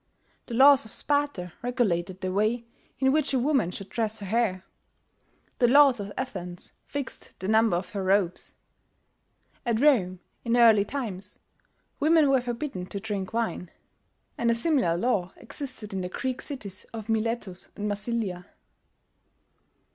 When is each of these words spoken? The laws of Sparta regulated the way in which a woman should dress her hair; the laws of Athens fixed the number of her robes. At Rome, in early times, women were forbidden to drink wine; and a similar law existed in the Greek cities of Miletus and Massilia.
The 0.47 0.55
laws 0.55 0.83
of 0.83 0.91
Sparta 0.91 1.53
regulated 1.61 2.21
the 2.21 2.31
way 2.31 2.65
in 2.97 3.11
which 3.11 3.35
a 3.35 3.39
woman 3.39 3.69
should 3.69 3.89
dress 3.89 4.17
her 4.17 4.25
hair; 4.25 4.65
the 5.59 5.67
laws 5.67 5.99
of 5.99 6.11
Athens 6.17 6.73
fixed 6.87 7.39
the 7.39 7.47
number 7.47 7.77
of 7.77 7.91
her 7.91 8.03
robes. 8.03 8.55
At 9.63 9.79
Rome, 9.79 10.19
in 10.43 10.57
early 10.57 10.85
times, 10.85 11.37
women 11.99 12.31
were 12.31 12.41
forbidden 12.41 12.87
to 12.87 12.99
drink 12.99 13.31
wine; 13.31 13.69
and 14.39 14.49
a 14.49 14.55
similar 14.55 14.97
law 14.97 15.33
existed 15.37 15.93
in 15.93 16.01
the 16.01 16.09
Greek 16.09 16.41
cities 16.41 16.83
of 16.85 17.07
Miletus 17.07 17.69
and 17.75 17.87
Massilia. 17.87 18.47